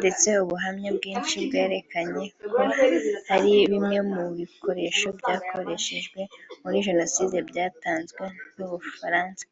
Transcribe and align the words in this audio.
ndetse 0.00 0.28
ubuhamya 0.42 0.90
bwinshi 0.96 1.36
bwerekana 1.46 2.20
ko 2.52 2.60
hari 3.28 3.52
bimwe 3.70 3.98
mu 4.12 4.22
bikoresho 4.38 5.06
byakoreshejwe 5.18 6.20
muri 6.62 6.76
Jenoside 6.86 7.36
byatanzwe 7.50 8.24
n’u 8.56 8.66
Bufaransa 8.72 9.44